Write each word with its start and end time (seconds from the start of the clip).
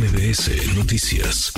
MBS 0.00 0.78
Noticias. 0.78 1.52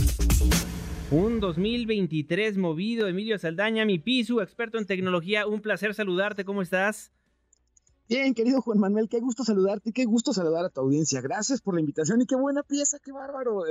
Un 1.12 1.38
2023 1.38 2.58
movido, 2.58 3.07
Emilio 3.07 3.38
Saldaña, 3.38 3.84
mi 3.84 4.00
piso, 4.00 4.43
experto 4.43 4.79
en 4.79 4.87
tecnología. 4.87 5.46
Un 5.46 5.61
placer 5.61 5.95
saludarte, 5.95 6.45
¿cómo 6.45 6.61
estás? 6.61 7.12
Bien, 8.09 8.34
querido 8.34 8.61
Juan 8.61 8.80
Manuel, 8.80 9.09
qué 9.09 9.20
gusto 9.20 9.45
saludarte, 9.45 9.93
qué 9.93 10.07
gusto 10.07 10.32
saludar 10.32 10.64
a 10.64 10.70
tu 10.70 10.80
audiencia. 10.80 11.20
Gracias 11.20 11.61
por 11.61 11.75
la 11.75 11.80
invitación 11.82 12.20
y 12.20 12.27
qué 12.27 12.34
buena 12.34 12.64
pieza, 12.64 12.98
qué 12.98 13.12
bárbaro. 13.12 13.62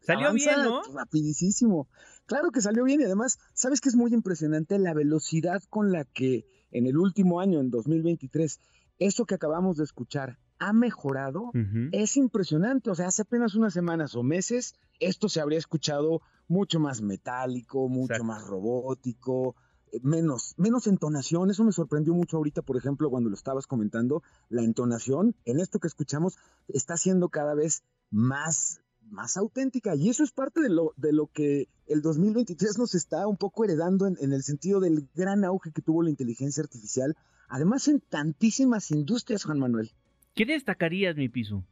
salió 0.00 0.32
bien, 0.32 0.56
¿no? 0.64 0.80
Rapidísimo. 0.94 1.86
Claro 2.24 2.50
que 2.50 2.62
salió 2.62 2.84
bien 2.84 3.02
y 3.02 3.04
además, 3.04 3.38
¿sabes 3.52 3.82
qué 3.82 3.90
es 3.90 3.94
muy 3.94 4.14
impresionante? 4.14 4.78
La 4.78 4.94
velocidad 4.94 5.62
con 5.68 5.92
la 5.92 6.06
que 6.06 6.46
en 6.70 6.86
el 6.86 6.96
último 6.96 7.40
año, 7.40 7.60
en 7.60 7.68
2023, 7.68 8.58
eso 8.98 9.26
que 9.26 9.34
acabamos 9.34 9.76
de 9.76 9.84
escuchar 9.84 10.38
ha 10.64 10.72
mejorado, 10.72 11.50
es 11.92 12.16
impresionante. 12.16 12.90
O 12.90 12.94
sea, 12.94 13.08
hace 13.08 13.22
apenas 13.22 13.54
unas 13.54 13.74
semanas 13.74 14.14
o 14.14 14.22
meses, 14.22 14.74
esto 14.98 15.28
se 15.28 15.40
habría 15.40 15.58
escuchado 15.58 16.22
mucho 16.48 16.80
más 16.80 17.02
metálico, 17.02 17.88
mucho 17.88 18.24
más 18.24 18.46
robótico, 18.46 19.56
eh, 19.92 20.00
menos, 20.02 20.54
menos 20.56 20.86
entonación. 20.86 21.50
Eso 21.50 21.64
me 21.64 21.72
sorprendió 21.72 22.14
mucho 22.14 22.38
ahorita, 22.38 22.62
por 22.62 22.78
ejemplo, 22.78 23.10
cuando 23.10 23.28
lo 23.28 23.36
estabas 23.36 23.66
comentando. 23.66 24.22
La 24.48 24.62
entonación 24.62 25.34
en 25.44 25.60
esto 25.60 25.80
que 25.80 25.88
escuchamos 25.88 26.38
está 26.68 26.96
siendo 26.96 27.28
cada 27.28 27.54
vez 27.54 27.82
más, 28.10 28.80
más 29.10 29.36
auténtica. 29.36 29.94
Y 29.94 30.08
eso 30.08 30.24
es 30.24 30.32
parte 30.32 30.62
de 30.62 30.70
lo, 30.70 30.94
de 30.96 31.12
lo 31.12 31.26
que 31.26 31.68
el 31.86 32.00
2023 32.00 32.78
nos 32.78 32.94
está 32.94 33.26
un 33.26 33.36
poco 33.36 33.64
heredando 33.64 34.06
en, 34.06 34.16
en 34.18 34.32
el 34.32 34.42
sentido 34.42 34.80
del 34.80 35.10
gran 35.14 35.44
auge 35.44 35.72
que 35.72 35.82
tuvo 35.82 36.02
la 36.02 36.10
inteligencia 36.10 36.62
artificial. 36.62 37.16
Además, 37.48 37.86
en 37.88 38.00
tantísimas 38.00 38.90
industrias, 38.90 39.44
Juan 39.44 39.58
Manuel. 39.58 39.92
¿Qué 40.34 40.44
destacarías, 40.44 41.16
mi 41.16 41.28
piso? 41.28 41.64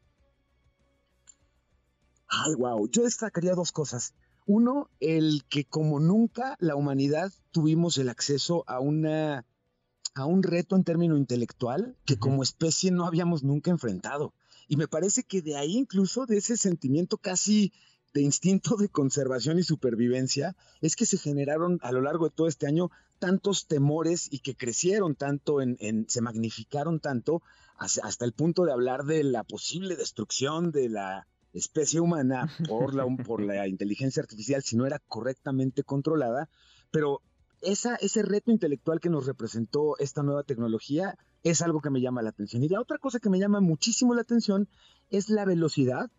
Ay, 2.28 2.54
wow. 2.54 2.88
Yo 2.88 3.02
destacaría 3.02 3.54
dos 3.54 3.72
cosas. 3.72 4.14
Uno, 4.46 4.88
el 5.00 5.44
que 5.48 5.64
como 5.64 6.00
nunca 6.00 6.56
la 6.60 6.77
humanidad 6.77 7.32
tuvimos 7.50 7.98
el 7.98 8.08
acceso 8.08 8.64
a 8.66 8.80
una 8.80 9.44
a 10.14 10.27
un 10.27 10.42
reto 10.42 10.77
en 10.77 10.84
término 10.84 11.16
intelectual 11.16 11.96
que 12.04 12.19
como 12.19 12.42
especie 12.42 12.91
no 12.91 13.06
habíamos 13.06 13.42
nunca 13.42 13.70
enfrentado. 13.70 14.34
Y 14.69 14.76
me 14.76 14.86
parece 14.86 15.24
que 15.24 15.42
de 15.42 15.56
ahí 15.56 15.76
incluso 15.76 16.26
de 16.26 16.36
ese 16.36 16.56
sentimiento 16.56 17.16
casi 17.19 17.72
de 18.12 18.20
instinto 18.20 18.76
de 18.76 18.88
conservación 18.88 19.58
y 19.58 19.62
supervivencia 19.62 20.54
es 20.80 20.97
que 20.97 21.06
se 21.06 21.19
generaron 21.19 21.78
a 21.82 21.92
lo 21.92 22.02
largo 22.02 22.28
de 22.28 22.34
todo 22.34 22.47
este 22.47 22.66
año 22.66 22.91
tantos 23.23 23.69
temores 23.69 24.27
y 24.33 24.41
que 24.41 24.56
crecieron 24.56 25.15
tanto 25.15 25.62
en, 25.62 25.77
se 26.09 26.20
magnificaron 26.20 26.98
tanto 26.98 27.41
hasta 27.78 28.25
el 28.25 28.33
punto 28.33 28.65
de 28.65 28.73
hablar 28.73 29.05
de 29.05 29.23
la 29.23 29.45
posible 29.45 29.95
destrucción 29.95 30.73
de 30.73 30.89
la 30.89 31.28
especie 31.53 32.00
humana 32.00 32.53
por 32.69 32.95
la, 32.95 33.06
por 33.25 33.41
la 33.47 33.69
inteligencia 33.69 34.25
artificial 34.25 34.65
si 34.65 34.75
no 34.75 34.87
era 34.87 34.98
correctamente 34.98 35.84
controlada, 35.84 36.48
pero 36.91 37.23
esa, 37.61 37.95
ese 37.95 38.23
reto 38.23 38.50
intelectual 38.50 38.98
que 38.98 39.09
nos 39.09 39.27
representó 39.27 39.97
esta 39.98 40.25
nueva 40.25 40.43
tecnología 40.43 41.17
es 41.45 41.62
algo 41.62 41.81
que 41.81 41.91
me 41.91 42.00
llama 42.00 42.23
la 42.23 42.31
atención. 42.31 42.65
Y 42.65 42.69
la 42.70 42.81
otra 42.81 42.98
cosa 42.98 43.20
que 43.20 43.31
me 43.31 43.39
llama 43.39 43.61
muchísimo 43.61 44.15
la 44.17 44.23
atención 44.23 44.69
es 45.11 45.28
la 45.28 45.45
velocidad. 45.45 46.11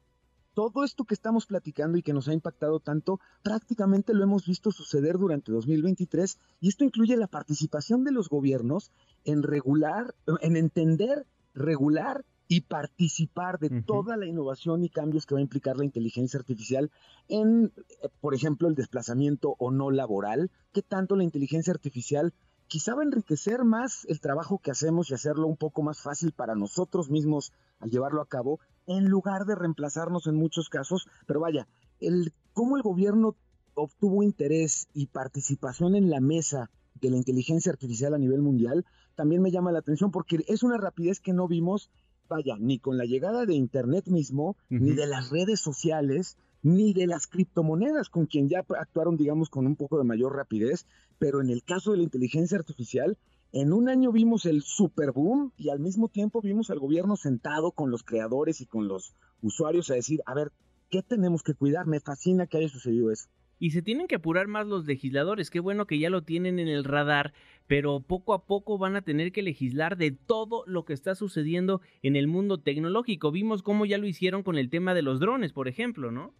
Todo 0.53 0.83
esto 0.83 1.05
que 1.05 1.15
estamos 1.15 1.45
platicando 1.47 1.97
y 1.97 2.03
que 2.03 2.13
nos 2.13 2.27
ha 2.27 2.33
impactado 2.33 2.79
tanto, 2.79 3.19
prácticamente 3.41 4.13
lo 4.13 4.23
hemos 4.23 4.45
visto 4.45 4.71
suceder 4.71 5.17
durante 5.17 5.51
2023 5.51 6.37
y 6.61 6.69
esto 6.69 6.83
incluye 6.83 7.17
la 7.17 7.27
participación 7.27 8.03
de 8.03 8.11
los 8.11 8.29
gobiernos 8.29 8.91
en 9.25 9.41
regular, 9.41 10.13
en 10.41 10.55
entender, 10.55 11.25
regular 11.55 12.23
y 12.47 12.61
participar 12.61 13.57
de 13.57 13.81
toda 13.81 14.15
la 14.15 14.27
innovación 14.27 14.83
y 14.83 14.89
cambios 14.89 15.25
que 15.25 15.33
va 15.33 15.39
a 15.39 15.43
implicar 15.43 15.77
la 15.77 15.85
inteligencia 15.85 16.39
artificial 16.39 16.91
en, 17.27 17.71
eh, 17.75 18.09
por 18.21 18.35
ejemplo, 18.35 18.67
el 18.67 18.75
desplazamiento 18.75 19.55
o 19.57 19.71
no 19.71 19.89
laboral, 19.89 20.51
que 20.71 20.83
tanto 20.83 21.15
la 21.15 21.23
inteligencia 21.23 21.73
artificial 21.73 22.33
quizá 22.67 22.95
va 22.95 23.01
a 23.01 23.05
enriquecer 23.05 23.63
más 23.63 24.05
el 24.05 24.19
trabajo 24.19 24.59
que 24.59 24.71
hacemos 24.71 25.09
y 25.09 25.13
hacerlo 25.13 25.47
un 25.47 25.57
poco 25.57 25.83
más 25.83 26.01
fácil 26.01 26.31
para 26.31 26.55
nosotros 26.55 27.09
mismos 27.09 27.53
al 27.79 27.89
llevarlo 27.89 28.21
a 28.21 28.27
cabo, 28.27 28.59
en 28.87 29.05
lugar 29.05 29.45
de 29.45 29.55
reemplazarnos 29.55 30.27
en 30.27 30.35
muchos 30.35 30.69
casos. 30.69 31.07
Pero 31.25 31.39
vaya, 31.39 31.67
el 31.99 32.33
cómo 32.53 32.77
el 32.77 32.83
gobierno 32.83 33.35
obtuvo 33.75 34.23
interés 34.23 34.87
y 34.93 35.07
participación 35.07 35.95
en 35.95 36.09
la 36.09 36.19
mesa 36.19 36.69
de 37.01 37.09
la 37.09 37.17
inteligencia 37.17 37.71
artificial 37.71 38.13
a 38.13 38.19
nivel 38.19 38.41
mundial, 38.41 38.85
también 39.15 39.41
me 39.41 39.51
llama 39.51 39.71
la 39.71 39.79
atención 39.79 40.11
porque 40.11 40.43
es 40.47 40.63
una 40.63 40.77
rapidez 40.77 41.19
que 41.19 41.33
no 41.33 41.47
vimos 41.47 41.89
vaya, 42.29 42.55
ni 42.59 42.79
con 42.79 42.97
la 42.97 43.05
llegada 43.05 43.45
de 43.45 43.53
Internet 43.53 44.07
mismo, 44.07 44.57
ni 44.69 44.91
de 44.91 45.07
las 45.07 45.29
redes 45.29 45.59
sociales, 45.59 46.37
ni 46.61 46.93
de 46.93 47.07
las 47.07 47.27
criptomonedas, 47.27 48.09
con 48.09 48.25
quien 48.25 48.49
ya 48.49 48.65
actuaron, 48.79 49.17
digamos, 49.17 49.49
con 49.49 49.67
un 49.67 49.75
poco 49.75 49.97
de 49.97 50.03
mayor 50.03 50.35
rapidez, 50.35 50.85
pero 51.19 51.41
en 51.41 51.49
el 51.49 51.63
caso 51.63 51.91
de 51.91 51.97
la 51.97 52.03
inteligencia 52.03 52.57
artificial, 52.57 53.17
en 53.53 53.71
un 53.71 53.87
año 53.87 54.11
vimos 54.11 54.47
el 54.47 54.63
super 54.63 55.11
boom 55.11 55.53
y 55.57 55.69
al 55.69 55.79
mismo 55.79 56.09
tiempo 56.09 56.41
vimos 56.41 56.71
al 56.71 56.79
gobierno 56.79 57.15
sentado 57.15 57.71
con 57.71 57.91
los 57.91 58.03
creadores 58.03 58.61
y 58.61 58.65
con 58.65 58.87
los 58.87 59.13
usuarios 59.41 59.91
a 59.91 59.93
decir, 59.93 60.21
a 60.25 60.33
ver, 60.33 60.51
¿qué 60.89 61.03
tenemos 61.03 61.43
que 61.43 61.53
cuidar? 61.53 61.85
Me 61.85 61.99
fascina 61.99 62.47
que 62.47 62.57
haya 62.57 62.67
sucedido 62.67 63.11
eso. 63.11 63.29
Y 63.59 63.69
se 63.69 63.83
tienen 63.83 64.07
que 64.07 64.15
apurar 64.15 64.47
más 64.47 64.65
los 64.65 64.85
legisladores, 64.85 65.51
qué 65.51 65.59
bueno 65.59 65.85
que 65.85 65.99
ya 65.99 66.09
lo 66.09 66.23
tienen 66.23 66.57
en 66.57 66.67
el 66.67 66.83
radar, 66.83 67.31
pero 67.67 67.99
poco 67.99 68.33
a 68.33 68.45
poco 68.45 68.79
van 68.79 68.95
a 68.95 69.03
tener 69.03 69.31
que 69.31 69.43
legislar 69.43 69.97
de 69.97 70.09
todo 70.09 70.63
lo 70.65 70.83
que 70.83 70.93
está 70.93 71.13
sucediendo 71.13 71.79
en 72.01 72.15
el 72.15 72.27
mundo 72.27 72.59
tecnológico. 72.59 73.31
Vimos 73.31 73.61
cómo 73.61 73.85
ya 73.85 73.99
lo 73.99 74.07
hicieron 74.07 74.41
con 74.41 74.57
el 74.57 74.71
tema 74.71 74.95
de 74.95 75.03
los 75.03 75.19
drones, 75.19 75.53
por 75.53 75.67
ejemplo, 75.67 76.11
¿no? 76.11 76.33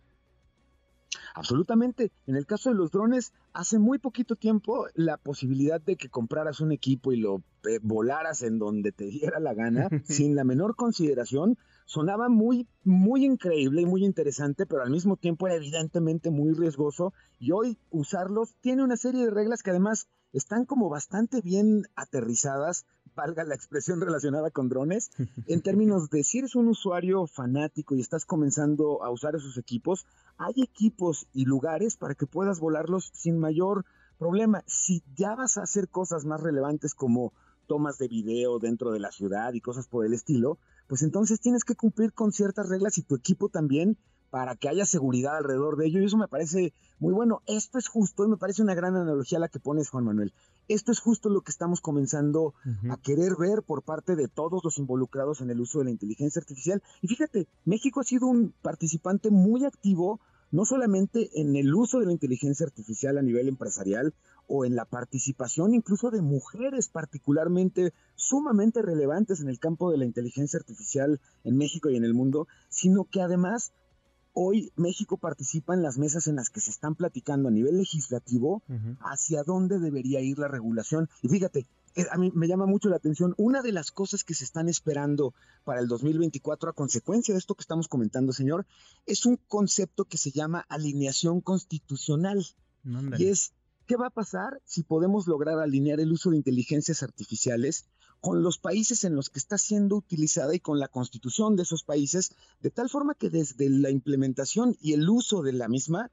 Absolutamente. 1.33 2.11
En 2.27 2.35
el 2.35 2.45
caso 2.45 2.69
de 2.69 2.75
los 2.75 2.91
drones, 2.91 3.33
hace 3.53 3.79
muy 3.79 3.97
poquito 3.97 4.35
tiempo 4.35 4.87
la 4.93 5.17
posibilidad 5.17 5.81
de 5.81 5.95
que 5.95 6.09
compraras 6.09 6.59
un 6.59 6.71
equipo 6.71 7.11
y 7.11 7.17
lo 7.17 7.43
eh, 7.67 7.79
volaras 7.81 8.43
en 8.43 8.59
donde 8.59 8.91
te 8.91 9.05
diera 9.09 9.39
la 9.39 9.53
gana, 9.53 9.89
sin 10.05 10.35
la 10.35 10.43
menor 10.43 10.75
consideración, 10.75 11.57
sonaba 11.85 12.29
muy, 12.29 12.67
muy 12.83 13.25
increíble 13.25 13.81
y 13.81 13.85
muy 13.85 14.05
interesante, 14.05 14.65
pero 14.65 14.83
al 14.83 14.91
mismo 14.91 15.17
tiempo 15.17 15.47
era 15.47 15.55
evidentemente 15.55 16.29
muy 16.29 16.53
riesgoso. 16.53 17.13
Y 17.39 17.51
hoy 17.51 17.77
usarlos 17.89 18.55
tiene 18.61 18.83
una 18.83 18.97
serie 18.97 19.25
de 19.25 19.31
reglas 19.31 19.63
que 19.63 19.71
además 19.71 20.07
están 20.33 20.65
como 20.65 20.89
bastante 20.89 21.41
bien 21.41 21.83
aterrizadas, 21.95 22.85
valga 23.15 23.43
la 23.43 23.55
expresión 23.55 24.01
relacionada 24.01 24.51
con 24.51 24.69
drones, 24.69 25.11
en 25.47 25.61
términos 25.61 26.09
de 26.09 26.23
si 26.23 26.39
eres 26.39 26.55
un 26.55 26.67
usuario 26.67 27.27
fanático 27.27 27.95
y 27.95 28.01
estás 28.01 28.25
comenzando 28.25 29.03
a 29.03 29.09
usar 29.09 29.35
esos 29.35 29.57
equipos, 29.57 30.05
hay 30.37 30.53
equipos 30.57 31.27
y 31.33 31.45
lugares 31.45 31.95
para 31.97 32.15
que 32.15 32.27
puedas 32.27 32.59
volarlos 32.59 33.11
sin 33.13 33.37
mayor 33.39 33.85
problema. 34.17 34.63
Si 34.67 35.03
ya 35.15 35.35
vas 35.35 35.57
a 35.57 35.63
hacer 35.63 35.89
cosas 35.89 36.25
más 36.25 36.41
relevantes 36.41 36.93
como 36.95 37.33
tomas 37.67 37.97
de 37.97 38.07
video 38.07 38.59
dentro 38.59 38.91
de 38.91 38.99
la 38.99 39.11
ciudad 39.11 39.53
y 39.53 39.61
cosas 39.61 39.87
por 39.87 40.05
el 40.05 40.13
estilo, 40.13 40.57
pues 40.87 41.01
entonces 41.01 41.39
tienes 41.39 41.63
que 41.63 41.75
cumplir 41.75 42.13
con 42.13 42.31
ciertas 42.31 42.69
reglas 42.69 42.97
y 42.97 43.03
tu 43.03 43.15
equipo 43.15 43.49
también 43.49 43.97
para 44.29 44.55
que 44.55 44.67
haya 44.67 44.87
seguridad 44.87 45.37
alrededor 45.37 45.77
de 45.77 45.85
ello. 45.85 46.01
Y 46.01 46.05
eso 46.05 46.17
me 46.17 46.27
parece 46.27 46.73
muy 46.99 47.13
bueno. 47.13 47.43
Esto 47.45 47.77
es 47.77 47.87
justo, 47.87 48.25
y 48.25 48.27
me 48.27 48.37
parece 48.37 48.63
una 48.63 48.73
gran 48.73 48.95
analogía 48.95 49.37
la 49.37 49.47
que 49.47 49.59
pones, 49.59 49.89
Juan 49.89 50.05
Manuel. 50.05 50.33
Esto 50.67 50.91
es 50.91 50.99
justo 50.99 51.29
lo 51.29 51.41
que 51.41 51.51
estamos 51.51 51.81
comenzando 51.81 52.53
a 52.89 52.97
querer 52.97 53.35
ver 53.37 53.63
por 53.63 53.83
parte 53.83 54.15
de 54.15 54.27
todos 54.27 54.61
los 54.63 54.77
involucrados 54.77 55.41
en 55.41 55.49
el 55.49 55.59
uso 55.59 55.79
de 55.79 55.85
la 55.85 55.91
inteligencia 55.91 56.39
artificial. 56.39 56.81
Y 57.01 57.07
fíjate, 57.07 57.47
México 57.65 57.99
ha 57.99 58.03
sido 58.03 58.27
un 58.27 58.53
participante 58.61 59.29
muy 59.29 59.65
activo 59.65 60.19
no 60.53 60.65
solamente 60.65 61.31
en 61.41 61.55
el 61.55 61.73
uso 61.73 61.99
de 61.99 62.05
la 62.05 62.11
inteligencia 62.11 62.67
artificial 62.67 63.17
a 63.17 63.23
nivel 63.23 63.47
empresarial 63.47 64.13
o 64.47 64.65
en 64.65 64.75
la 64.75 64.85
participación 64.85 65.73
incluso 65.73 66.11
de 66.11 66.21
mujeres 66.21 66.89
particularmente 66.89 67.91
sumamente 68.15 68.83
relevantes 68.83 69.41
en 69.41 69.49
el 69.49 69.57
campo 69.57 69.89
de 69.89 69.97
la 69.97 70.05
inteligencia 70.05 70.59
artificial 70.59 71.19
en 71.43 71.57
México 71.57 71.89
y 71.89 71.95
en 71.95 72.03
el 72.03 72.13
mundo, 72.13 72.47
sino 72.69 73.05
que 73.05 73.21
además 73.21 73.73
hoy 74.33 74.71
México 74.75 75.17
participa 75.17 75.73
en 75.73 75.83
las 75.83 75.97
mesas 75.97 76.27
en 76.27 76.35
las 76.35 76.49
que 76.49 76.59
se 76.59 76.71
están 76.71 76.95
platicando 76.95 77.49
a 77.49 77.51
nivel 77.51 77.77
legislativo 77.77 78.63
hacia 78.99 79.43
dónde 79.43 79.79
debería 79.79 80.21
ir 80.21 80.39
la 80.39 80.47
regulación. 80.47 81.09
Y 81.21 81.29
fíjate, 81.29 81.67
a 82.11 82.17
mí 82.17 82.31
me 82.33 82.47
llama 82.47 82.65
mucho 82.65 82.89
la 82.89 82.95
atención, 82.95 83.35
una 83.37 83.61
de 83.61 83.71
las 83.71 83.91
cosas 83.91 84.23
que 84.23 84.33
se 84.33 84.43
están 84.43 84.67
esperando 84.67 85.33
para 85.63 85.79
el 85.79 85.87
2024 85.87 86.71
a 86.71 86.73
consecuencia 86.73 87.33
de 87.33 87.39
esto 87.39 87.55
que 87.55 87.61
estamos 87.61 87.87
comentando, 87.87 88.33
señor, 88.33 88.65
es 89.05 89.25
un 89.25 89.37
concepto 89.47 90.05
que 90.05 90.17
se 90.17 90.31
llama 90.31 90.65
alineación 90.69 91.41
constitucional. 91.41 92.45
y 93.17 93.27
es, 93.27 93.53
¿qué 93.85 93.95
va 93.95 94.07
a 94.07 94.13
pasar 94.13 94.61
si 94.65 94.83
podemos 94.83 95.27
lograr 95.27 95.59
alinear 95.59 95.99
el 95.99 96.11
uso 96.11 96.31
de 96.31 96.37
inteligencias 96.37 97.03
artificiales 97.03 97.85
con 98.23 98.41
los 98.41 98.57
países 98.57 99.03
en 99.03 99.17
los 99.17 99.29
que 99.29 99.37
está 99.37 99.57
siendo 99.57 99.97
utilizada 99.97 100.55
y 100.55 100.61
con 100.61 100.79
la 100.79 100.87
constitución 100.87 101.57
de 101.57 101.63
esos 101.63 101.83
países, 101.83 102.33
de 102.61 102.71
tal 102.71 102.89
forma 102.89 103.15
que 103.15 103.29
desde 103.29 103.69
la 103.69 103.89
implementación 103.89 104.77
y 104.79 104.93
el 104.93 105.09
uso 105.09 105.41
de 105.41 105.51
la 105.51 105.67
misma, 105.67 106.09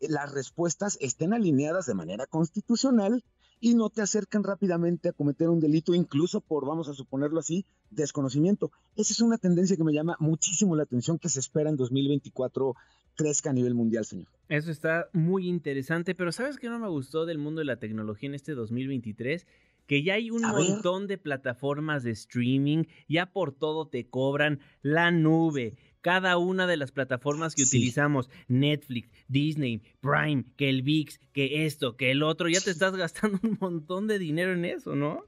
eh, 0.00 0.08
las 0.08 0.32
respuestas 0.32 0.98
estén 1.00 1.32
alineadas 1.32 1.86
de 1.86 1.94
manera 1.94 2.26
constitucional 2.26 3.22
y 3.60 3.76
no 3.76 3.90
te 3.90 4.02
acercan 4.02 4.42
rápidamente 4.42 5.08
a 5.08 5.12
cometer 5.12 5.48
un 5.48 5.60
delito, 5.60 5.94
incluso 5.94 6.40
por, 6.40 6.66
vamos 6.66 6.88
a 6.88 6.94
suponerlo 6.94 7.38
así, 7.38 7.64
desconocimiento. 7.90 8.72
Esa 8.96 9.12
es 9.12 9.20
una 9.20 9.38
tendencia 9.38 9.76
que 9.76 9.84
me 9.84 9.92
llama 9.92 10.16
muchísimo 10.18 10.74
la 10.74 10.82
atención 10.82 11.20
que 11.20 11.28
se 11.28 11.38
espera 11.38 11.70
en 11.70 11.76
2024 11.76 12.74
crezca 13.14 13.50
a 13.50 13.52
nivel 13.52 13.74
mundial, 13.74 14.04
señor. 14.04 14.26
Eso 14.48 14.72
está 14.72 15.08
muy 15.12 15.48
interesante, 15.48 16.16
pero 16.16 16.32
¿sabes 16.32 16.58
qué 16.58 16.68
no 16.68 16.80
me 16.80 16.88
gustó 16.88 17.24
del 17.24 17.38
mundo 17.38 17.60
de 17.60 17.66
la 17.66 17.78
tecnología 17.78 18.28
en 18.28 18.34
este 18.34 18.52
2023? 18.54 19.46
Que 19.86 20.02
ya 20.02 20.14
hay 20.14 20.30
un 20.30 20.42
montón 20.42 21.06
de 21.06 21.18
plataformas 21.18 22.02
de 22.02 22.10
streaming, 22.10 22.84
ya 23.08 23.26
por 23.32 23.52
todo 23.52 23.88
te 23.88 24.08
cobran 24.08 24.60
la 24.82 25.10
nube, 25.10 25.76
cada 26.06 26.38
una 26.38 26.68
de 26.68 26.76
las 26.76 26.92
plataformas 26.92 27.56
que 27.56 27.64
utilizamos, 27.64 28.30
Netflix, 28.46 29.10
Disney, 29.26 29.82
Prime, 30.00 30.44
que 30.56 30.68
el 30.68 30.82
VIX, 30.82 31.18
que 31.32 31.66
esto, 31.66 31.96
que 31.96 32.12
el 32.12 32.22
otro, 32.22 32.48
ya 32.48 32.60
te 32.60 32.70
estás 32.70 32.94
gastando 32.94 33.40
un 33.42 33.58
montón 33.60 34.06
de 34.06 34.20
dinero 34.20 34.52
en 34.52 34.64
eso, 34.64 34.94
¿no? 34.94 35.24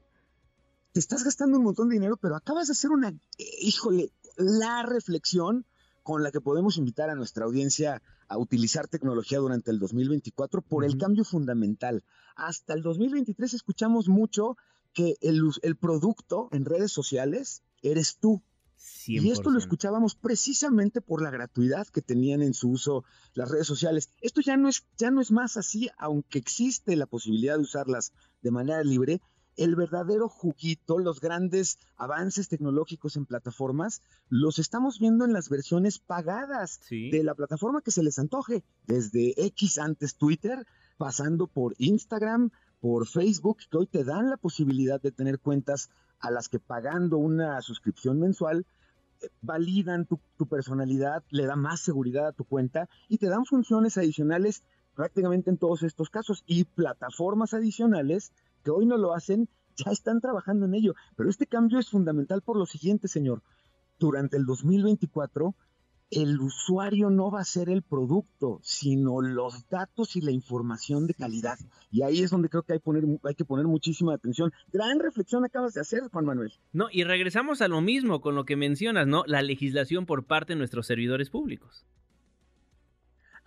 Te 0.93 1.01
estás 1.01 1.25
gastando 1.25 1.57
un 1.57 1.65
montón 1.65 1.89
de 1.89 1.95
dinero, 1.95 2.15
pero 2.15 2.35
acabas 2.35 2.67
de 2.67 2.71
hacer 2.71 2.91
una, 2.91 3.13
híjole, 3.59 4.11
la 4.37 4.83
reflexión 4.83 5.65
con 6.09 6.23
la 6.23 6.31
que 6.31 6.41
podemos 6.41 6.77
invitar 6.77 7.11
a 7.11 7.13
nuestra 7.13 7.45
audiencia 7.45 8.01
a 8.27 8.39
utilizar 8.39 8.87
tecnología 8.87 9.37
durante 9.37 9.69
el 9.69 9.77
2024 9.77 10.63
por 10.63 10.83
el 10.83 10.97
cambio 10.97 11.23
fundamental. 11.23 12.03
Hasta 12.35 12.73
el 12.73 12.81
2023 12.81 13.53
escuchamos 13.53 14.09
mucho 14.09 14.57
que 14.91 15.17
el, 15.21 15.39
el 15.61 15.75
producto 15.75 16.49
en 16.51 16.65
redes 16.65 16.91
sociales 16.91 17.61
eres 17.83 18.17
tú. 18.17 18.41
Y 19.05 19.29
esto 19.29 19.51
lo 19.51 19.59
escuchábamos 19.59 20.15
precisamente 20.15 20.99
por 20.99 21.21
la 21.21 21.29
gratuidad 21.29 21.85
que 21.85 22.01
tenían 22.01 22.41
en 22.41 22.55
su 22.55 22.71
uso 22.71 23.03
las 23.35 23.51
redes 23.51 23.67
sociales. 23.67 24.09
Esto 24.19 24.41
ya 24.41 24.57
no 24.57 24.67
es, 24.67 24.87
ya 24.97 25.11
no 25.11 25.21
es 25.21 25.29
más 25.29 25.57
así, 25.57 25.89
aunque 25.99 26.39
existe 26.39 26.95
la 26.95 27.05
posibilidad 27.05 27.57
de 27.57 27.61
usarlas 27.61 28.13
de 28.41 28.49
manera 28.49 28.83
libre. 28.83 29.21
El 29.59 29.75
verdadero 29.75 30.29
juguito, 30.29 30.99
los 30.99 31.19
grandes 31.19 31.79
avances 31.97 32.47
tecnológicos 32.47 33.17
en 33.17 33.25
plataformas, 33.25 34.01
los 34.29 34.57
estamos 34.57 34.99
viendo 34.99 35.25
en 35.25 35.33
las 35.33 35.49
versiones 35.49 35.99
pagadas 35.99 36.79
de 36.89 37.21
la 37.25 37.35
plataforma 37.35 37.81
que 37.81 37.91
se 37.91 38.01
les 38.01 38.19
antoje, 38.19 38.63
desde 38.87 39.33
X 39.47 39.77
antes 39.77 40.15
Twitter, 40.15 40.65
pasando 40.97 41.47
por 41.47 41.75
Instagram, 41.77 42.51
por 42.79 43.05
Facebook, 43.05 43.57
que 43.69 43.77
hoy 43.77 43.87
te 43.87 44.05
dan 44.05 44.29
la 44.29 44.37
posibilidad 44.37 45.01
de 45.01 45.11
tener 45.11 45.39
cuentas 45.39 45.89
a 46.21 46.31
las 46.31 46.47
que 46.47 46.59
pagando 46.59 47.17
una 47.17 47.61
suscripción 47.61 48.17
mensual 48.17 48.65
eh, 49.21 49.27
validan 49.41 50.05
tu, 50.05 50.21
personalidad, 50.47 51.21
le 51.31 51.45
da 51.45 51.57
más 51.57 51.81
seguridad 51.81 52.27
a 52.27 52.31
tu 52.31 52.45
cuenta 52.45 52.87
y 53.09 53.17
te 53.17 53.27
dan 53.27 53.43
funciones 53.43 53.97
adicionales 53.97 54.63
prácticamente 54.95 55.49
en 55.49 55.57
todos 55.57 55.83
estos 55.83 56.09
casos 56.09 56.45
y 56.47 56.63
plataformas 56.63 57.53
adicionales 57.53 58.31
hoy 58.69 58.85
no 58.85 58.97
lo 58.97 59.13
hacen, 59.13 59.49
ya 59.75 59.91
están 59.91 60.21
trabajando 60.21 60.65
en 60.65 60.73
ello. 60.73 60.93
Pero 61.15 61.29
este 61.29 61.47
cambio 61.47 61.79
es 61.79 61.89
fundamental 61.89 62.41
por 62.41 62.57
lo 62.57 62.65
siguiente, 62.65 63.07
señor. 63.07 63.41
Durante 63.99 64.37
el 64.37 64.45
2024 64.45 65.55
el 66.11 66.39
usuario 66.39 67.09
no 67.09 67.29
va 67.29 67.41
a 67.41 67.45
ser 67.45 67.69
el 67.69 67.83
producto, 67.83 68.59
sino 68.63 69.21
los 69.21 69.69
datos 69.69 70.15
y 70.15 70.21
la 70.21 70.31
información 70.31 71.05
de 71.05 71.13
calidad. 71.13 71.59
Y 71.91 72.01
ahí 72.01 72.21
es 72.21 72.31
donde 72.31 72.49
creo 72.49 72.63
que 72.63 72.73
hay, 72.73 72.79
hay, 73.23 73.35
que 73.35 73.45
poner 73.45 73.67
muchísima 73.67 74.15
atención. 74.15 74.51
Gran 74.71 74.99
reflexión 74.99 75.45
acabas 75.45 75.73
de 75.73 75.81
hacer, 75.81 76.01
Juan 76.11 76.25
Manuel. 76.25 76.51
No, 76.73 76.87
y 76.91 77.03
regresamos 77.03 77.61
a 77.61 77.67
lo 77.67 77.81
mismo 77.81 78.21
con 78.21 78.35
lo 78.35 78.45
que 78.45 78.55
mencionas, 78.55 79.07
¿no? 79.07 79.23
La 79.27 79.41
legislación 79.41 80.05
por 80.05 80.25
parte 80.25 80.53
de 80.53 80.57
nuestros 80.57 80.87
servidores 80.87 81.29
públicos. 81.29 81.85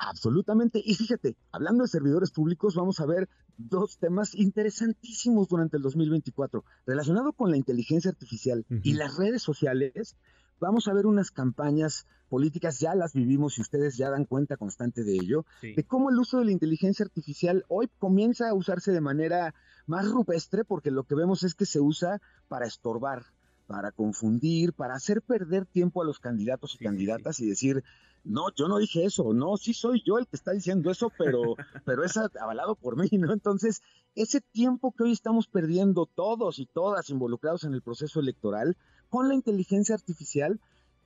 Absolutamente. 0.09 0.83
Y 0.85 0.95
fíjate, 0.95 1.37
hablando 1.53 1.85
de 1.85 1.89
servidores 1.89 2.33
públicos, 2.33 2.75
vamos 2.75 2.99
a 3.01 3.07
ver 3.07 3.29
dos 3.57 3.99
temas 3.99 4.35
interesantísimos 4.35 5.49
durante 5.49 5.77
el 5.77 5.83
2024. 5.83 6.65
Relacionado 6.87 7.33
con 7.33 7.51
la 7.51 7.57
inteligencia 7.57 8.11
artificial 8.11 8.67
y 8.69 8.95
las 8.95 9.17
redes 9.17 9.43
sociales, 9.43 10.17
vamos 10.59 10.89
a 10.89 10.93
ver 10.93 11.07
unas 11.07 11.31
campañas 11.31 12.07
políticas, 12.29 12.81
ya 12.81 12.95
las 12.95 13.13
vivimos 13.13 13.59
y 13.59 13.61
ustedes 13.61 13.97
ya 13.97 14.11
dan 14.11 14.25
cuenta 14.25 14.57
constante 14.57 15.05
de 15.05 15.15
ello, 15.15 15.45
de 15.61 15.85
cómo 15.85 16.11
el 16.11 16.19
uso 16.19 16.39
de 16.39 16.47
la 16.47 16.53
inteligencia 16.53 17.05
artificial 17.05 17.65
hoy 17.69 17.89
comienza 17.99 18.49
a 18.49 18.55
usarse 18.55 18.91
de 18.91 19.01
manera 19.01 19.55
más 19.87 20.09
rupestre, 20.11 20.65
porque 20.65 20.91
lo 20.91 21.05
que 21.05 21.15
vemos 21.15 21.45
es 21.45 21.55
que 21.55 21.67
se 21.67 21.81
usa 21.81 22.21
para 22.49 22.67
estorbar, 22.67 23.25
para 23.67 23.93
confundir, 23.93 24.73
para 24.73 24.95
hacer 24.95 25.23
perder 25.23 25.67
tiempo 25.67 26.03
a 26.03 26.07
los 26.07 26.19
candidatos 26.19 26.75
y 26.75 26.85
candidatas 26.85 27.39
y 27.41 27.49
decir, 27.49 27.85
no, 28.25 28.47
yo 28.55 28.69
no 28.69 28.79
dije 28.79 29.05
eso, 29.05 29.33
no, 29.33 29.57
sí 29.57 29.75
soy 29.75 30.03
yo 30.07 30.19
el 30.19 30.27
que 30.27 30.37
está 30.37 30.53
diciendo 30.53 30.91
eso, 30.91 31.11
pero, 31.19 31.57
pero 31.85 32.05
es 32.05 32.17
avalado 32.17 32.75
por 32.77 32.97
mí, 32.97 33.09
¿no? 33.19 33.33
Entonces, 33.33 33.83
ese 34.15 34.41
tiempo 34.41 34.93
que 34.93 35.05
hoy 35.05 35.13
estamos 35.13 35.47
perdiendo 35.49 36.07
todos 36.07 36.59
y 36.59 36.67
todas 36.67 37.11
involucrados 37.11 37.65
en 37.65 37.75
el 37.75 37.83
proceso 37.83 38.21
electoral, 38.21 38.77
con 39.09 39.29
la 39.29 39.35
inteligencia 39.35 39.95
artificial, 39.95 40.61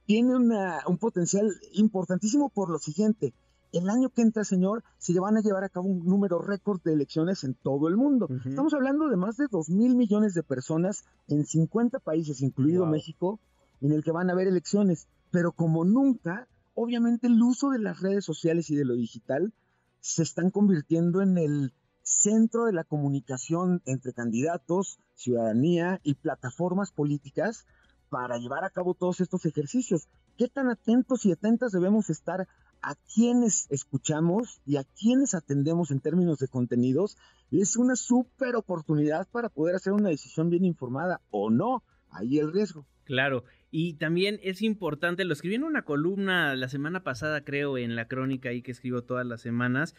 tiene 0.06 0.36
un 0.36 0.98
potencial 0.98 1.50
importantísimo 1.72 2.48
por 2.48 2.70
lo 2.70 2.78
siguiente. 2.78 3.34
El 3.72 3.90
año 3.90 4.10
que 4.10 4.22
entra, 4.22 4.44
señor, 4.44 4.84
se 4.98 5.18
van 5.18 5.36
a 5.36 5.40
llevar 5.40 5.64
a 5.64 5.68
cabo 5.68 5.88
un 5.88 6.06
número 6.06 6.38
récord 6.38 6.80
de 6.82 6.92
elecciones 6.92 7.42
en 7.42 7.54
todo 7.54 7.88
el 7.88 7.96
mundo. 7.96 8.28
Estamos 8.44 8.72
hablando 8.74 9.08
de 9.08 9.16
más 9.16 9.36
de 9.36 9.48
2 9.50 9.68
mil 9.70 9.96
millones 9.96 10.34
de 10.34 10.44
personas 10.44 11.04
en 11.26 11.44
50 11.44 11.98
países, 11.98 12.40
incluido 12.40 12.86
México, 12.86 13.40
en 13.80 13.92
el 13.92 14.04
que 14.04 14.12
van 14.12 14.30
a 14.30 14.34
haber 14.34 14.46
elecciones. 14.46 15.08
Pero 15.32 15.50
como 15.50 15.84
nunca, 15.84 16.46
obviamente 16.76 17.26
el 17.26 17.42
uso 17.42 17.70
de 17.70 17.80
las 17.80 18.00
redes 18.00 18.24
sociales 18.24 18.70
y 18.70 18.76
de 18.76 18.84
lo 18.84 18.94
digital 18.94 19.52
se 20.00 20.22
están 20.22 20.50
convirtiendo 20.50 21.22
en 21.22 21.38
el 21.38 21.72
centro 22.02 22.66
de 22.66 22.72
la 22.72 22.84
comunicación 22.84 23.82
entre 23.86 24.12
candidatos, 24.12 25.00
ciudadanía 25.14 26.00
y 26.04 26.14
plataformas 26.14 26.92
políticas 26.92 27.66
para 28.10 28.38
llevar 28.38 28.62
a 28.62 28.70
cabo 28.70 28.94
todos 28.94 29.20
estos 29.20 29.44
ejercicios. 29.46 30.06
¿Qué 30.36 30.48
tan 30.48 30.68
atentos 30.68 31.24
y 31.24 31.32
atentas 31.32 31.72
debemos 31.72 32.10
estar 32.10 32.46
a 32.82 32.94
quienes 33.12 33.66
escuchamos 33.70 34.60
y 34.66 34.76
a 34.76 34.84
quienes 34.84 35.34
atendemos 35.34 35.90
en 35.90 36.00
términos 36.00 36.38
de 36.38 36.48
contenidos? 36.48 37.16
Es 37.50 37.76
una 37.76 37.96
súper 37.96 38.54
oportunidad 38.54 39.26
para 39.32 39.48
poder 39.48 39.76
hacer 39.76 39.94
una 39.94 40.10
decisión 40.10 40.50
bien 40.50 40.66
informada 40.66 41.22
o 41.30 41.50
no. 41.50 41.82
Ahí 42.10 42.38
el 42.38 42.52
riesgo. 42.52 42.86
Claro, 43.04 43.44
y 43.78 43.92
también 43.92 44.40
es 44.42 44.62
importante, 44.62 45.26
lo 45.26 45.34
escribí 45.34 45.56
en 45.56 45.62
una 45.62 45.82
columna 45.82 46.56
la 46.56 46.70
semana 46.70 47.04
pasada, 47.04 47.44
creo, 47.44 47.76
en 47.76 47.94
la 47.94 48.08
crónica 48.08 48.48
ahí 48.48 48.62
que 48.62 48.70
escribo 48.70 49.02
todas 49.02 49.26
las 49.26 49.42
semanas, 49.42 49.94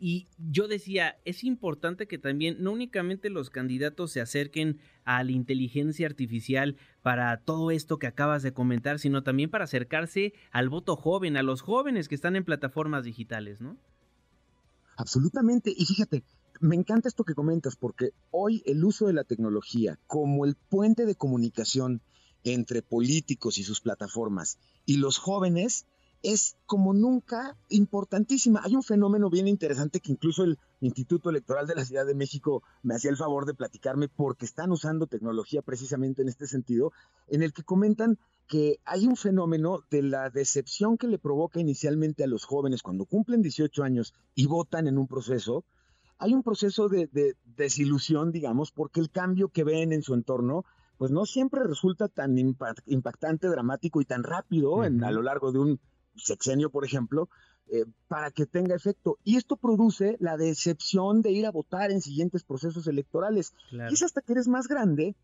y 0.00 0.26
yo 0.38 0.66
decía, 0.66 1.20
es 1.24 1.44
importante 1.44 2.08
que 2.08 2.18
también 2.18 2.56
no 2.58 2.72
únicamente 2.72 3.30
los 3.30 3.48
candidatos 3.48 4.10
se 4.10 4.20
acerquen 4.20 4.80
a 5.04 5.22
la 5.22 5.30
inteligencia 5.30 6.08
artificial 6.08 6.74
para 7.00 7.36
todo 7.36 7.70
esto 7.70 8.00
que 8.00 8.08
acabas 8.08 8.42
de 8.42 8.52
comentar, 8.52 8.98
sino 8.98 9.22
también 9.22 9.50
para 9.50 9.66
acercarse 9.66 10.32
al 10.50 10.68
voto 10.68 10.96
joven, 10.96 11.36
a 11.36 11.44
los 11.44 11.60
jóvenes 11.60 12.08
que 12.08 12.16
están 12.16 12.34
en 12.34 12.44
plataformas 12.44 13.04
digitales, 13.04 13.60
¿no? 13.60 13.76
Absolutamente. 14.96 15.72
Y 15.76 15.86
fíjate, 15.86 16.24
me 16.58 16.74
encanta 16.74 17.06
esto 17.06 17.22
que 17.22 17.34
comentas 17.34 17.76
porque 17.76 18.10
hoy 18.32 18.64
el 18.66 18.82
uso 18.84 19.06
de 19.06 19.12
la 19.12 19.22
tecnología 19.22 19.96
como 20.08 20.44
el 20.44 20.56
puente 20.56 21.06
de 21.06 21.14
comunicación 21.14 22.00
entre 22.44 22.82
políticos 22.82 23.58
y 23.58 23.64
sus 23.64 23.80
plataformas 23.80 24.58
y 24.86 24.96
los 24.96 25.18
jóvenes 25.18 25.86
es 26.22 26.56
como 26.66 26.94
nunca 26.94 27.56
importantísima. 27.68 28.60
Hay 28.62 28.76
un 28.76 28.82
fenómeno 28.82 29.28
bien 29.28 29.48
interesante 29.48 30.00
que 30.00 30.12
incluso 30.12 30.44
el 30.44 30.58
Instituto 30.80 31.30
Electoral 31.30 31.66
de 31.66 31.74
la 31.74 31.84
Ciudad 31.84 32.06
de 32.06 32.14
México 32.14 32.62
me 32.82 32.94
hacía 32.94 33.10
el 33.10 33.16
favor 33.16 33.44
de 33.44 33.54
platicarme 33.54 34.08
porque 34.08 34.44
están 34.44 34.70
usando 34.70 35.06
tecnología 35.06 35.62
precisamente 35.62 36.22
en 36.22 36.28
este 36.28 36.46
sentido, 36.46 36.92
en 37.28 37.42
el 37.42 37.52
que 37.52 37.64
comentan 37.64 38.18
que 38.46 38.78
hay 38.84 39.06
un 39.06 39.16
fenómeno 39.16 39.84
de 39.90 40.02
la 40.02 40.30
decepción 40.30 40.96
que 40.96 41.08
le 41.08 41.18
provoca 41.18 41.60
inicialmente 41.60 42.22
a 42.22 42.28
los 42.28 42.44
jóvenes 42.44 42.82
cuando 42.82 43.04
cumplen 43.04 43.42
18 43.42 43.82
años 43.82 44.14
y 44.34 44.46
votan 44.46 44.86
en 44.86 44.98
un 44.98 45.08
proceso. 45.08 45.64
Hay 46.18 46.34
un 46.34 46.42
proceso 46.42 46.88
de, 46.88 47.08
desilusión, 47.56 48.30
digamos, 48.30 48.70
porque 48.70 49.00
el 49.00 49.10
cambio 49.10 49.48
que 49.48 49.64
ven 49.64 49.92
en 49.92 50.02
su 50.02 50.14
entorno 50.14 50.64
pues 51.02 51.10
no 51.10 51.26
siempre 51.26 51.64
resulta 51.64 52.06
tan 52.06 52.38
impactante, 52.38 53.48
dramático 53.48 54.00
y 54.00 54.04
tan 54.04 54.22
rápido 54.22 54.84
en, 54.84 55.02
a 55.02 55.10
lo 55.10 55.20
largo 55.20 55.50
de 55.50 55.58
un 55.58 55.80
sexenio, 56.14 56.70
por 56.70 56.84
ejemplo, 56.84 57.28
eh, 57.72 57.86
para 58.06 58.30
que 58.30 58.46
tenga 58.46 58.76
efecto. 58.76 59.18
Y 59.24 59.36
esto 59.36 59.56
produce 59.56 60.16
la 60.20 60.36
decepción 60.36 61.20
de 61.20 61.32
ir 61.32 61.44
a 61.44 61.50
votar 61.50 61.90
en 61.90 62.02
siguientes 62.02 62.44
procesos 62.44 62.86
electorales. 62.86 63.52
Y 63.72 63.94
es 63.94 64.04
hasta 64.04 64.20
que 64.20 64.30
eres 64.30 64.46
más 64.46 64.68
grande 64.68 65.16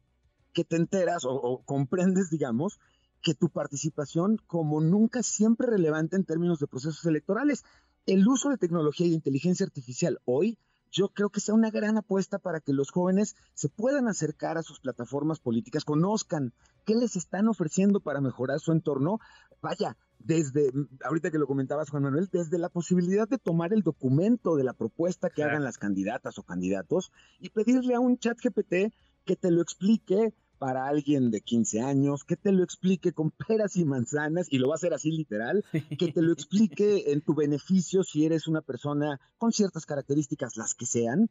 que 0.52 0.64
te 0.64 0.74
enteras 0.74 1.22
o, 1.24 1.62
comprendes, 1.64 2.28
digamos, 2.28 2.80
que 3.22 3.34
tu 3.34 3.48
participación, 3.48 4.36
como 4.48 4.80
nunca, 4.80 5.22
siempre 5.22 5.68
relevante 5.68 6.16
en 6.16 6.24
términos 6.24 6.58
de 6.58 6.66
procesos 6.66 7.06
electorales. 7.06 7.62
El 8.04 8.26
uso 8.26 8.50
de 8.50 8.58
tecnología 8.58 9.06
y 9.06 9.10
de 9.10 9.14
inteligencia 9.14 9.64
artificial 9.64 10.18
hoy 10.24 10.58
yo 10.90 11.08
creo 11.08 11.30
que 11.30 11.40
sea 11.40 11.54
una 11.54 11.70
gran 11.70 11.96
apuesta 11.98 12.38
para 12.38 12.60
que 12.60 12.72
los 12.72 12.90
jóvenes 12.90 13.36
se 13.54 13.68
puedan 13.68 14.08
acercar 14.08 14.58
a 14.58 14.62
sus 14.62 14.80
plataformas 14.80 15.40
políticas, 15.40 15.84
conozcan 15.84 16.52
qué 16.84 16.94
les 16.94 17.16
están 17.16 17.48
ofreciendo 17.48 18.00
para 18.00 18.20
mejorar 18.20 18.60
su 18.60 18.72
entorno. 18.72 19.20
Vaya, 19.60 19.96
desde, 20.18 20.72
ahorita 21.04 21.30
que 21.30 21.38
lo 21.38 21.46
comentabas 21.46 21.90
Juan 21.90 22.04
Manuel, 22.04 22.28
desde 22.32 22.58
la 22.58 22.68
posibilidad 22.68 23.28
de 23.28 23.38
tomar 23.38 23.72
el 23.72 23.82
documento 23.82 24.56
de 24.56 24.64
la 24.64 24.72
propuesta 24.72 25.30
que 25.30 25.42
hagan 25.42 25.64
las 25.64 25.78
candidatas 25.78 26.38
o 26.38 26.42
candidatos 26.42 27.12
y 27.40 27.50
pedirle 27.50 27.94
a 27.94 28.00
un 28.00 28.18
chat 28.18 28.38
GPT 28.38 28.92
que 29.24 29.36
te 29.36 29.50
lo 29.50 29.60
explique 29.60 30.34
para 30.58 30.86
alguien 30.86 31.30
de 31.30 31.40
15 31.40 31.80
años, 31.80 32.24
que 32.24 32.36
te 32.36 32.52
lo 32.52 32.62
explique 32.62 33.12
con 33.12 33.30
peras 33.48 33.76
y 33.76 33.84
manzanas, 33.84 34.48
y 34.50 34.58
lo 34.58 34.68
va 34.68 34.74
a 34.74 34.76
hacer 34.76 34.94
así 34.94 35.10
literal, 35.10 35.64
que 35.98 36.12
te 36.12 36.22
lo 36.22 36.32
explique 36.32 37.12
en 37.12 37.20
tu 37.20 37.34
beneficio 37.34 38.02
si 38.02 38.24
eres 38.24 38.48
una 38.48 38.60
persona 38.60 39.20
con 39.36 39.52
ciertas 39.52 39.86
características, 39.86 40.56
las 40.56 40.74
que 40.74 40.86
sean, 40.86 41.30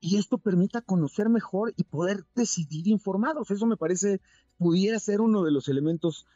y 0.00 0.18
esto 0.18 0.38
permita 0.38 0.82
conocer 0.82 1.28
mejor 1.28 1.72
y 1.76 1.84
poder 1.84 2.26
decidir 2.34 2.86
informados. 2.88 3.50
Eso 3.50 3.66
me 3.66 3.76
parece, 3.76 4.20
pudiera 4.58 4.98
ser 4.98 5.20
uno 5.20 5.42
de 5.42 5.50
los 5.50 5.68
elementos 5.68 6.26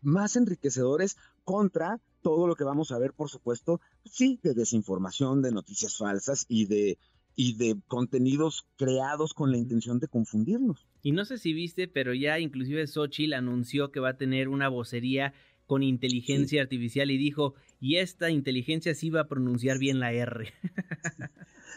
más 0.00 0.36
enriquecedores 0.36 1.16
contra 1.44 2.00
todo 2.22 2.46
lo 2.46 2.56
que 2.56 2.64
vamos 2.64 2.92
a 2.92 2.98
ver, 2.98 3.12
por 3.12 3.28
supuesto, 3.28 3.80
sí, 4.04 4.40
de 4.42 4.54
desinformación, 4.54 5.42
de 5.42 5.52
noticias 5.52 5.96
falsas 5.96 6.46
y 6.48 6.66
de, 6.66 6.98
y 7.34 7.56
de 7.56 7.80
contenidos 7.86 8.66
creados 8.76 9.34
con 9.34 9.50
la 9.50 9.58
intención 9.58 9.98
de 9.98 10.08
confundirnos. 10.08 10.86
Y 11.02 11.12
no 11.12 11.24
sé 11.24 11.36
si 11.38 11.52
viste, 11.52 11.88
pero 11.88 12.14
ya 12.14 12.38
inclusive 12.38 12.86
Xochitl 12.86 13.34
anunció 13.34 13.90
que 13.90 14.00
va 14.00 14.10
a 14.10 14.16
tener 14.16 14.48
una 14.48 14.68
vocería 14.68 15.34
con 15.66 15.82
inteligencia 15.82 16.62
artificial 16.62 17.10
y 17.10 17.18
dijo, 17.18 17.54
y 17.80 17.96
esta 17.96 18.30
inteligencia 18.30 18.94
sí 18.94 19.10
va 19.10 19.22
a 19.22 19.28
pronunciar 19.28 19.78
bien 19.78 20.00
la 20.00 20.12
R. 20.12 20.52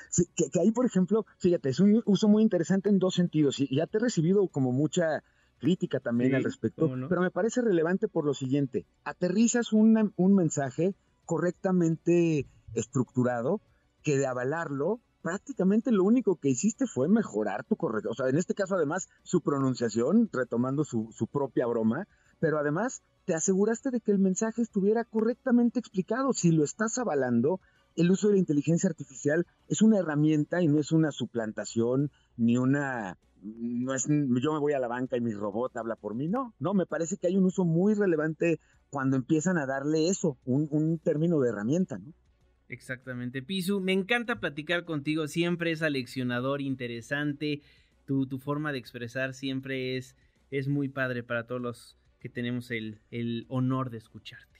Sí, 0.09 0.25
que, 0.35 0.45
ahí, 0.59 0.71
por 0.71 0.85
ejemplo, 0.85 1.25
fíjate, 1.39 1.69
es 1.69 1.79
un 1.79 2.01
uso 2.05 2.27
muy 2.27 2.43
interesante 2.43 2.89
en 2.89 2.99
dos 2.99 3.15
sentidos. 3.15 3.59
Y 3.59 3.75
ya 3.75 3.87
te 3.87 3.97
he 3.97 4.01
recibido 4.01 4.47
como 4.47 4.71
mucha 4.71 5.23
crítica 5.57 5.99
también 5.99 6.35
al 6.35 6.43
respecto, 6.43 6.93
pero 7.09 7.21
me 7.21 7.31
parece 7.31 7.61
relevante 7.61 8.07
por 8.07 8.25
lo 8.25 8.33
siguiente. 8.33 8.85
Aterrizas 9.03 9.73
un 9.73 10.35
mensaje 10.35 10.93
correctamente 11.25 12.47
estructurado 12.73 13.61
que 14.03 14.17
de 14.17 14.27
avalarlo 14.27 15.01
prácticamente 15.25 15.91
lo 15.91 16.03
único 16.03 16.35
que 16.35 16.49
hiciste 16.49 16.85
fue 16.85 17.09
mejorar 17.09 17.63
tu 17.63 17.75
correcto, 17.75 18.11
o 18.11 18.13
sea, 18.13 18.29
en 18.29 18.37
este 18.37 18.53
caso 18.53 18.75
además 18.75 19.07
su 19.23 19.41
pronunciación, 19.41 20.29
retomando 20.31 20.83
su, 20.83 21.09
su, 21.13 21.25
propia 21.25 21.65
broma, 21.65 22.07
pero 22.39 22.59
además 22.59 23.01
te 23.25 23.33
aseguraste 23.33 23.89
de 23.89 24.01
que 24.01 24.11
el 24.11 24.19
mensaje 24.19 24.61
estuviera 24.61 25.03
correctamente 25.03 25.79
explicado. 25.79 26.31
Si 26.33 26.51
lo 26.51 26.63
estás 26.63 26.99
avalando, 26.99 27.59
el 27.95 28.11
uso 28.11 28.27
de 28.27 28.33
la 28.33 28.39
inteligencia 28.39 28.87
artificial 28.87 29.47
es 29.67 29.81
una 29.81 29.97
herramienta 29.97 30.61
y 30.61 30.67
no 30.67 30.79
es 30.79 30.91
una 30.91 31.09
suplantación 31.09 32.11
ni 32.37 32.57
una 32.57 33.17
no 33.41 33.95
es 33.95 34.05
yo 34.07 34.53
me 34.53 34.59
voy 34.59 34.73
a 34.73 34.79
la 34.79 34.87
banca 34.87 35.17
y 35.17 35.21
mi 35.21 35.33
robot 35.33 35.75
habla 35.75 35.95
por 35.95 36.13
mí, 36.13 36.27
no, 36.27 36.53
no, 36.59 36.75
me 36.75 36.85
parece 36.85 37.17
que 37.17 37.25
hay 37.25 37.35
un 37.35 37.45
uso 37.45 37.65
muy 37.65 37.95
relevante 37.95 38.59
cuando 38.91 39.17
empiezan 39.17 39.57
a 39.57 39.65
darle 39.65 40.07
eso, 40.07 40.37
un, 40.45 40.67
un 40.69 40.99
término 40.99 41.39
de 41.39 41.49
herramienta, 41.49 41.97
¿no? 41.97 42.13
Exactamente, 42.67 43.43
Pisu, 43.43 43.79
me 43.79 43.93
encanta 43.93 44.39
platicar 44.39 44.85
contigo, 44.85 45.27
siempre 45.27 45.71
es 45.71 45.81
aleccionador, 45.83 46.61
interesante, 46.61 47.61
tu, 48.05 48.25
tu 48.25 48.39
forma 48.39 48.71
de 48.71 48.79
expresar 48.79 49.33
siempre 49.33 49.97
es, 49.97 50.15
es 50.49 50.67
muy 50.67 50.89
padre 50.89 51.21
para 51.21 51.45
todos 51.45 51.61
los 51.61 51.97
que 52.19 52.29
tenemos 52.29 52.71
el, 52.71 52.99
el 53.11 53.45
honor 53.49 53.91
de 53.91 53.97
escucharte. 53.97 54.55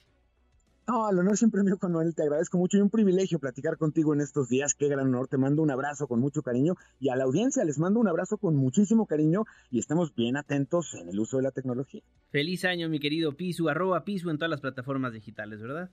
No, 0.88 1.10
el 1.10 1.18
honor 1.18 1.36
siempre 1.36 1.64
mío 1.64 1.78
con 1.78 1.90
Noel, 1.90 2.14
te 2.14 2.22
agradezco 2.22 2.58
mucho 2.58 2.78
y 2.78 2.80
un 2.80 2.90
privilegio 2.90 3.40
platicar 3.40 3.76
contigo 3.76 4.14
en 4.14 4.20
estos 4.20 4.48
días, 4.48 4.74
qué 4.74 4.86
gran 4.86 5.08
honor, 5.08 5.26
te 5.26 5.36
mando 5.36 5.60
un 5.62 5.72
abrazo 5.72 6.06
con 6.06 6.20
mucho 6.20 6.42
cariño 6.42 6.76
y 7.00 7.08
a 7.08 7.16
la 7.16 7.24
audiencia 7.24 7.64
les 7.64 7.80
mando 7.80 7.98
un 7.98 8.06
abrazo 8.06 8.38
con 8.38 8.54
muchísimo 8.54 9.06
cariño 9.06 9.46
y 9.72 9.80
estamos 9.80 10.14
bien 10.14 10.36
atentos 10.36 10.94
en 10.94 11.08
el 11.08 11.18
uso 11.18 11.38
de 11.38 11.42
la 11.42 11.50
tecnología. 11.50 12.02
Feliz 12.30 12.64
año 12.64 12.88
mi 12.88 13.00
querido 13.00 13.32
Pisu, 13.36 13.68
arroba 13.68 14.04
Pisu 14.04 14.30
en 14.30 14.38
todas 14.38 14.50
las 14.50 14.60
plataformas 14.60 15.12
digitales, 15.12 15.60
¿verdad? 15.60 15.90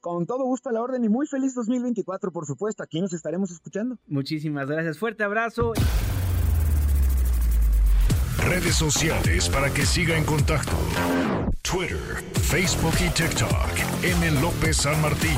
Con 0.00 0.26
todo 0.26 0.44
gusto 0.44 0.68
a 0.68 0.72
la 0.72 0.82
orden 0.82 1.04
y 1.04 1.08
muy 1.08 1.26
feliz 1.26 1.54
2024, 1.54 2.32
por 2.32 2.46
supuesto, 2.46 2.82
aquí 2.82 3.00
nos 3.00 3.12
estaremos 3.12 3.50
escuchando. 3.50 3.98
Muchísimas 4.06 4.68
gracias, 4.68 4.98
fuerte 4.98 5.24
abrazo. 5.24 5.72
Redes 8.38 8.76
sociales 8.76 9.48
para 9.48 9.72
que 9.72 9.84
siga 9.84 10.16
en 10.16 10.24
contacto 10.24 10.76
Twitter, 11.62 12.22
Facebook 12.42 12.94
y 13.04 13.10
TikTok. 13.10 14.04
M. 14.04 14.40
López 14.40 14.76
San 14.76 15.00
Martín. 15.02 15.36